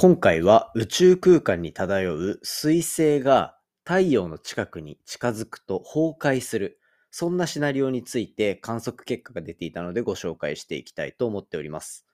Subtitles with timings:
[0.00, 6.78] 今回は宇宙空間に漂う彗星が太陽の近くに近づくと崩壊する。
[7.10, 12.06] そんなシナリオについて観測結果が出ていたのでご紹介していきたいと思っております。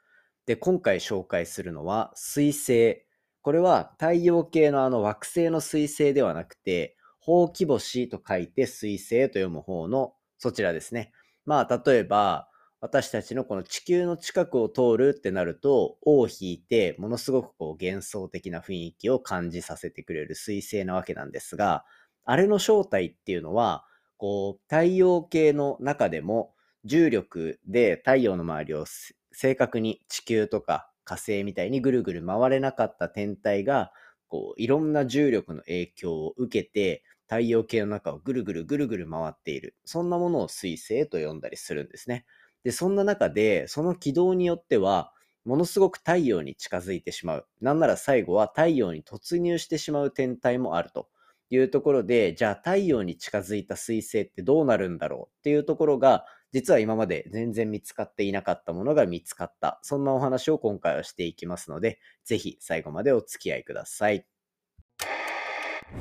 [0.46, 3.04] で、今回紹介するのは彗星。
[3.42, 11.12] これは太陽系のあの惑星の彗星ではなくて、ほうき星と書いて彗星と読む方のそちらですね。
[11.44, 12.48] まあ、例えば、
[12.84, 21.86] 私たちのこの地球の近くを通るってなると、尾を引いて、ものすごくこう幻想的な雰囲気を感じさせてくれる彗星なわけなんですが、
[22.26, 23.86] あれの正体っていうのは、
[24.18, 26.52] こう、太陽系の中でも
[26.84, 28.84] 重力で太陽の周りを
[29.32, 33.92] 正確に地球とか火星みたいにぐるぐる回れなかった天体が、
[34.28, 39.74] こう、いろんな重力の影響を受けて、太陽系の中をぐるぐるぐるぐる回っている。
[39.86, 42.26] そんなものを彗星と呼んだりするんですね。
[42.64, 45.12] で、そんな中で、その軌道によっては、
[45.44, 47.46] ものすごく太陽に近づいてしまう。
[47.60, 51.08] なんなら最後は太陽に突入してしまう天体もあると
[51.50, 55.36] いうところで、じゃあ太陽に近づいた彗星ってどうなるんだろう？
[55.40, 59.80] っていうところが、実は今まで全然見つかっていなかったものが見つかった。
[59.82, 64.26] そんなお話を今回はしていきますので、ぜひ最後までお付き合いください。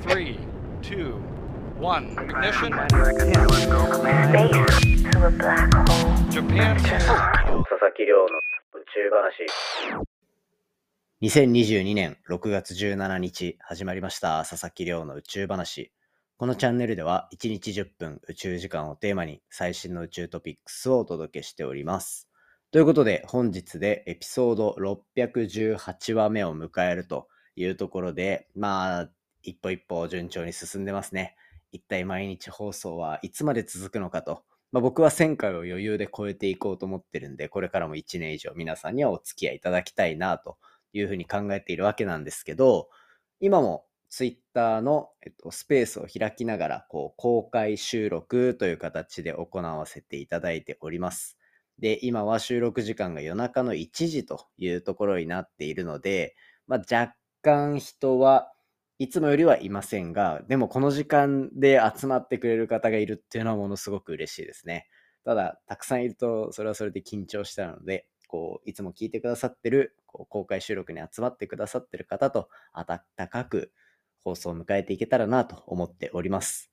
[0.03, 0.39] 3,
[0.81, 1.42] 2,
[1.83, 2.71] 1, ignition.
[2.71, 3.03] 佐々
[7.93, 8.25] 木亮の
[8.73, 9.45] 宇宙話。
[11.21, 15.91] 2022年6月17日始まりました佐々木亮の宇宙話。
[16.37, 22.29] このチャンネルでは1日10分宇宙時間をテーマに最新の宇宙トピックスをお届けしております。
[22.71, 29.09] ということで本日でエピソード618話目を迎えるというところで、まあ、
[29.41, 31.35] 一歩一歩順調に進んでますね。
[31.73, 34.43] 一体毎日放送はいつまで続くのかと
[34.73, 40.57] まあ、僕は1000回を余裕で超えていこうと思ってるんで、これからも1年以上皆さんにはお付き合いいただきたいなと
[40.93, 42.89] いうふうに考えているわけなんですけど、
[43.39, 51.37] 今も Twitter の、えっと、スペースを開きながら、こう、公開収録という形で行わせていただいております。
[51.77, 56.35] で、今は収録時間が夜中の1時というところになっているので、
[56.65, 57.13] まあ、若
[57.43, 58.52] 干人は
[58.99, 64.87] いつもよりはいませんが、でもこの時間で集まってくれる方がいるっていうのはものすごく嬉しいですね。
[65.25, 72.99] ただ、たくさんいると、それはそれで緊張したので、こう、いつも聞いてくださってる、こう公開収録に集まってくださってる方と、温
[73.29, 73.71] かく
[74.23, 76.71] 放送を迎えていけたらなと思っております。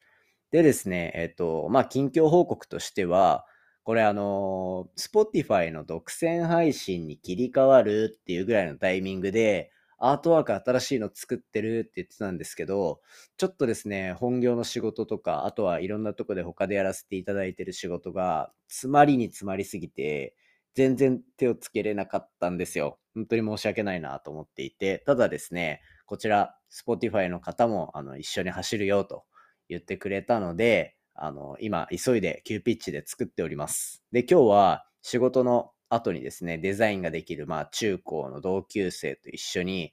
[0.51, 3.47] でですね、えっ、と、まあ、近況報告としては、
[3.83, 9.71] これあの、Spotify の独占配信に切り替わるっていうぐらいのタイミングで、
[10.01, 13.01] アートワーク新しいの作ってるって言ってたんですけど、
[13.37, 20.35] ちょっとですね、本業の仕事とか、あとはいろんなとこで他でやらせていただいてる仕事が、詰まりに詰まりすぎて、
[20.75, 22.99] 全然手をつけれなかったんですよ。
[23.15, 29.25] 本当に申し訳ないなと思っていて、ただですね、こちら、Spotify の方もあの一緒に走るよと
[29.69, 34.03] 言ってくれたので、あの今、急いで急ピッチで作っております。
[34.13, 39.93] で、今日は仕事の後にですね、デザインができる、まあ、中高の同級生と一緒に、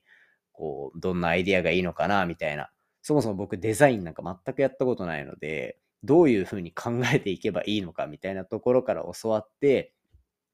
[0.53, 2.69] こう、どんなアイディアがいいのかな、みたいな。
[3.01, 9.93] そもそも僕デザインなんか全くやったことないので、どういうふうに考えていけばいいのかみたいなところから教わって、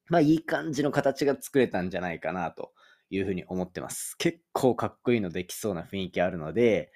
[0.09, 2.71] まあいい感じの形が作れたんじゃないかなと
[3.09, 4.15] いうふうに思ってます。
[4.17, 6.91] 結構かっこいいのできそうな雰囲気あるので、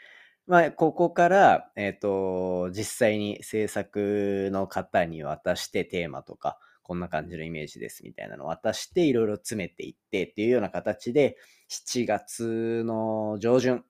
[0.46, 11.38] まあここから、えっ、ー、と、実際に制作の方に渡してテーマとか、こんな感じのイメージですみたいなのを渡していろいろ詰めていってっていうような形で
[11.70, 13.84] 7月の上旬、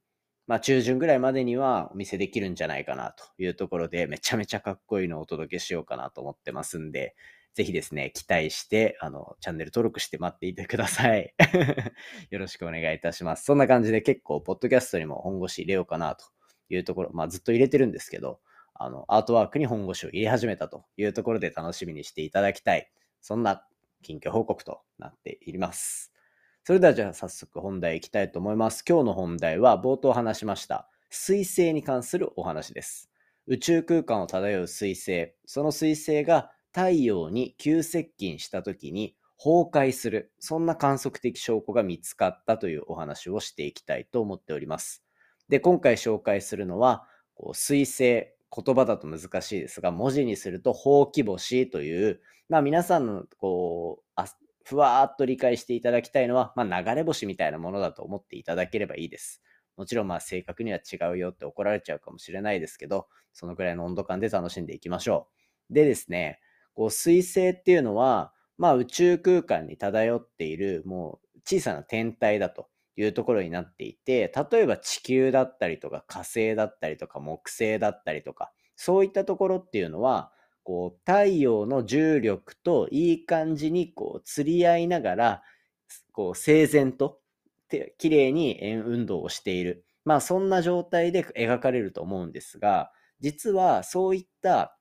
[0.47, 7.15] まあ中旬ぐらいまでにはお見せできるんじゃないかなというところでめちゃめちゃかっこいいのをお届けしようかなと思ってますんで、
[7.53, 11.33] ぜひですね、期待して、あの、チャンネル登録して待っていてください。
[12.29, 13.45] よろしくお願いいたします。
[13.45, 16.25] そんな感じで結構、ポッドキャストにも本腰入れようかなと
[16.69, 18.41] いうところ、まあずっと入れてるんですけど、
[18.79, 22.89] あの、アートワークに本腰を入れ始めたというところで楽しみにしていただきたい。
[23.21, 23.65] そんな
[24.03, 26.13] 近況報告となっています。
[26.63, 28.83] それではじゃあ早速本題いきたいと思います。
[28.87, 33.09] 今日の本題は冒頭話しました水星に関するお話です。
[33.47, 45.03] 宇宙空間を漂う水星、その水星が太陽に急接近した時に崩壊する、そんな観測的証拠が見つかったというお話をしていきたいと思っております。
[45.47, 54.25] で、今回紹介するのは、こう水星、言葉だと難しいですが、文字にすると、ほうき星という、まあ皆さんの、こう、あ
[54.63, 59.41] ふわーっと理解していただきたいのは、まあ流れ星みたいなものだと思っていただければいいです。
[59.75, 65.27] もちろんまあ正確には違うよって怒られちゃうかもしれないですけど、そのくらいの温度感で楽しんでいきましょ
[65.69, 65.73] う。
[65.73, 66.39] でですね、
[66.73, 72.67] こう水星っていうのは、まあ宇宙空間に漂っているもう小さな天体だと
[72.97, 80.31] いうところになっていて、例えば地球だったりとか火星だったりとか木星だったりとか、そういったところっていうのは、
[80.63, 85.43] こう太陽の重力といい感じにこう釣り合いながら、
[86.11, 87.19] こう整然と
[87.97, 89.85] 綺麗に円運動をしている。
[90.03, 94.77] まあそんな状態で描かれると思うんですが、実はそういった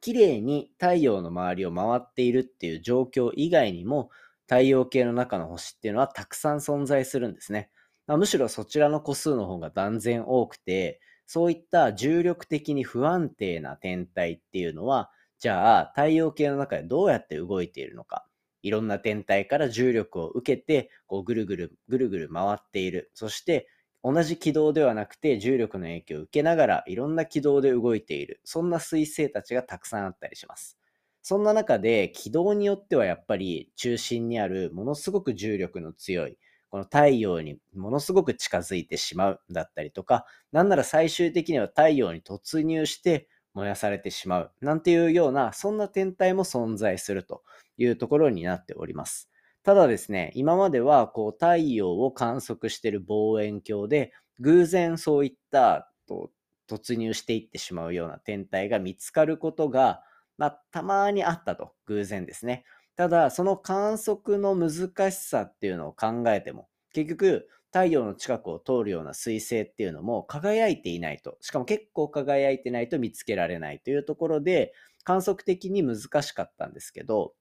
[0.00, 4.10] 綺麗に太陽の周りを回っているっていう状況以外にも、
[4.48, 7.70] 太陽系の中の星っていうのはたくさん存在するんですね。
[8.06, 18.26] まあ、むしろそちらの個数の方が断然多くて、そういった重力的に不安定な天体っていうのは、じゃあ太陽系の中でどうやって動いているのか。
[18.62, 23.10] いろんな天体から重力を受けて、こうぐるぐるぐるぐる回っている。
[23.14, 23.68] そして
[24.02, 28.40] 同じ軌道ではなくて重力の影響を受けながらいろんな軌道で動いている。
[28.44, 30.78] そんな彗星たちがたくさんあったりします。
[31.24, 36.38] そんな中で軌道によってはやっぱり中心にあるものすごく重力の強い
[36.74, 47.44] この太陽にものすごく近づいてしまうだったりとか、なんなら最終的には太陽に突入して燃やされてしまうなんていうような、そんな天体も存在すると
[47.78, 49.30] いうところになっております。
[49.62, 56.32] ただですね、今まではこう太陽を観測している望遠鏡で、偶然そういったと
[56.68, 60.02] 突入していってしまうような天体が見つかることが、
[60.38, 62.64] まあ、たまにあったと、偶然ですね。
[62.96, 74.72] ただ、その観測の難しさっていうのを考えても、結局、太陽の近くを通るような彗星っていうのも輝いていないと、しかも結構輝いてないと見つけられないというところで、
[75.02, 77.34] 観測的に難しかったんですけど、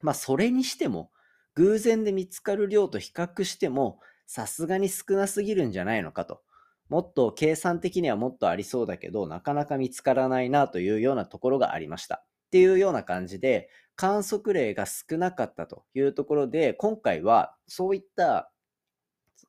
[0.00, 1.10] まあ、それにしても、
[1.54, 6.42] 偶然で見つかる量と比較しても、さすがに少なすぎるんじゃないのかと。
[6.88, 12.24] もっと計算的にはもっとありそうだけど、なかなか見つからないなというようなところがありました。
[12.46, 18.52] っていうような感じで、観測例が少なかったというところで、今回はそういった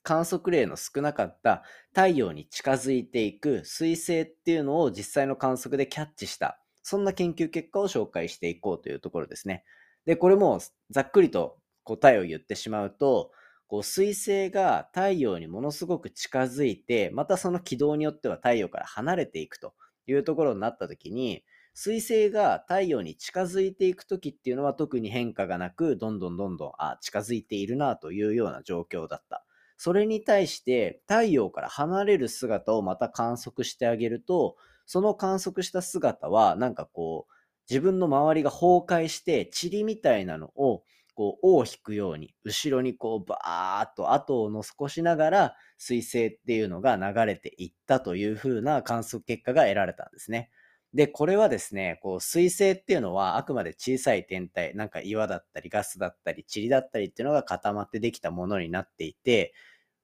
[0.03, 1.63] 観測例の少なかった
[1.93, 9.65] 太陽に近づいていく彗星っていうのを実際の観測でキャッチした、そんな研究結果を紹介していこうというところですね。
[10.05, 13.31] で、これもざっくりと答えを言ってしまうと、
[13.67, 19.75] こう水星が太陽にものすごく近づいて、またその軌道によっては太陽から離れていくと
[20.07, 21.43] いうところになった時に、
[21.73, 29.45] 水星が太陽に近づいていく時っていうのは特に変化がなく、どんどんどんどん、あ、近づいているなというような状況だった。
[29.77, 34.55] それに対して太陽から離れる姿をまた観測してあげると、
[34.85, 37.33] その観測した姿はなんかこう、
[37.69, 40.83] 自分の周りが崩壊して塵みたいなのを
[41.17, 50.51] こう、尾を引くように、後ろにこう、バーっと後を残しながら、彗星っていうのが流れていったという風な観測結果が得られたんですね。
[50.93, 59.55] で、これはですね、こう、彗星っていうのはあくまで小さい天体、なんか岩だったりガスだったり塵だったりっていうのが固まってできたものになっていて、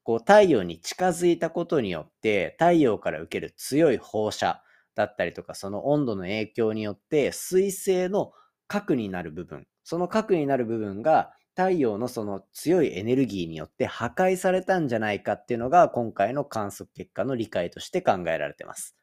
[0.01, 4.63] こう、太陽に近づいたことによって、太陽から受ける強い放射
[4.95, 8.31] だったりとか、その温度の影響によって、彗星の
[8.67, 18.95] 核になる部分、その核になる部分が太陽のその強いエネルギーによって破壊されたんじゃないかっていうのが今回の観測結果の理解として考えられてます。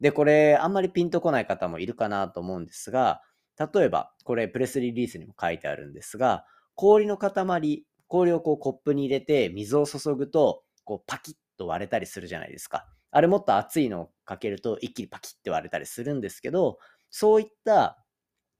[0.00, 3.22] で、これあんまりピンとこない方もいるかなと思うんですが、
[3.58, 6.44] 例えばこれプレスリリースにも書いてあるんですが、
[6.76, 12.86] 氷の塊、氷をこうコップに入れて水を注ぐとこうパキッと割れたりするじゃないですか。
[13.10, 16.78] あれもっと熱いのをかけると一気にパキッて割れたりするんですけど、
[17.10, 17.98] そういった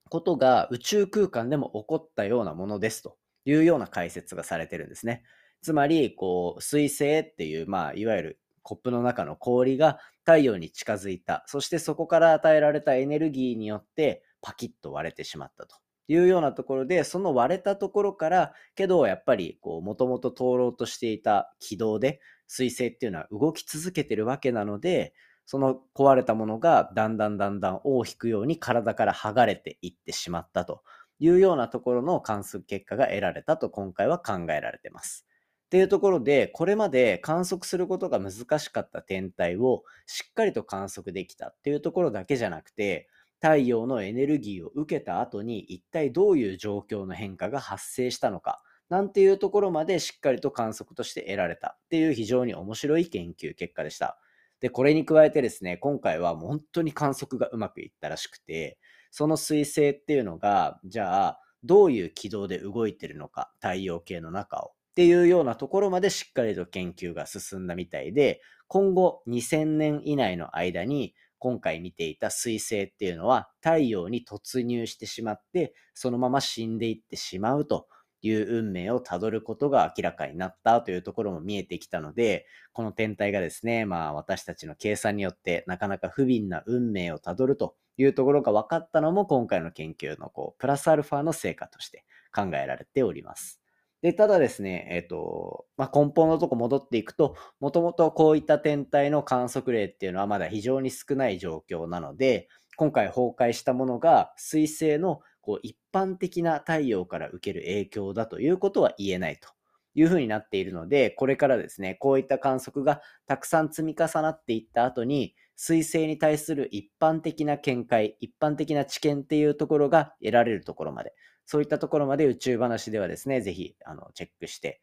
[0.09, 5.23] ことが宇宙空間でも起こったようなものですというような解説がされてるんですね。
[5.63, 11.45] つまり、こう、水星っていう、まあ、いわゆるコップの中の氷が太陽に近づいた。
[11.47, 25.13] そしてそこから与えられたエネルギーによってパキッと割れてしまったというようなところで、その割れたところから、けどやっぱり、こう、もともと通ろうとしていた軌道で、水星っていうのは動き続けてるわけなので、
[25.51, 30.83] その壊れたものがだんだんだんだん尾を引くように体から剥がれていってしまったと
[31.19, 35.27] いうようなところの観測結果が得られたと今回は考えられてます。
[35.65, 43.09] っていうところで、これまで観測することが難しかった天体をしっかりと観測できたっていうところだけじゃなくて、
[43.41, 54.19] 太陽のエネルギーを受けた後に一体どういう状況の変化が発生したのか、なんていうところまでしっかりと観測として得られたっていう非常に面白い研究結果でした。
[54.61, 58.79] で、これに加えてですね、今回はもう本当に観測がうまくいったらしくて、
[59.11, 64.69] その彗星っていうのが、じゃあ、どういう軌道で動いてるのか、太陽系の中を。
[64.69, 77.87] っていうようなところまでしっかりと研究が進んだみたいで、今後2000年以内の間に、今回見ていた彗星っていうのは太陽に突入してしまって、そのまま死んでいってしまうと
[78.21, 93.61] いう運命をたどることが明らかになったというところも見えてきたので、この天体がですね、まあ私たちの計算によってなかなか不憫な運命をたどるというところが分かったのも今回の研究のこうプラスアルファの成果として考えられております。
[94.01, 109.49] で、ただですね、えっ、と、まあ、根本のとこ戻っていくと、もともとこういった天体の観測例っていうのはまだ非常に少ない状況なので、今回崩壊したものが彗星のこう一般的な太陽から受ける影響だということは言えないと
[109.95, 121.15] いうふうになっているので、これからですね、こういった観測がたくさん積み重なっていった後に、彗星に対する一般的な見解、一般的な知見っていうところが得られるところまで、
[121.47, 124.83] そういったところまで宇宙話ではですね、ぜひあのチェックして、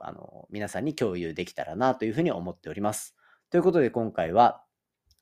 [0.00, 3.14] あの皆さんに共有できたらなというふうに思っております。
[3.50, 4.64] ということで今回は、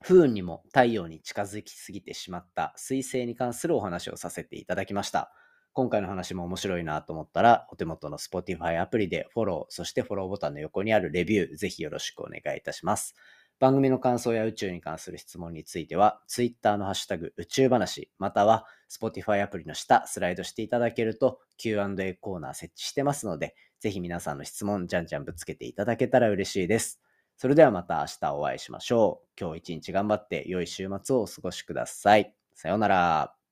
[0.06, 5.32] 不運にも太陽に近づきすぎてしまった彗星に関するお話をさせていただきました。
[5.72, 13.14] 今回の話も面白いなと思ったら、お手元の Spotify アプリでフォロー、そしてフォローボタンの横にあるレビュー、ぜひよろしくお願いいたします。
[13.58, 27.00] 番組の感想や宇宙に関する質問については、Twitter のハッシュタグ宇宙話、または Spotify アプリの下、スライドしていただけると Q&A コーナー設置してますので、ぜひ皆さんの質問、じゃんじゃんぶつけていただけたら嬉しいです。
[27.36, 29.28] それではまた明日お会いしましょう。
[29.40, 32.34] 今日一日頑張って良い週末をお過ごしください。
[32.54, 33.43] さようなら。